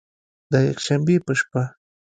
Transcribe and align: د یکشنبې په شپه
د 0.51 0.53
یکشنبې 0.67 1.17
په 1.25 1.33
شپه 1.39 1.61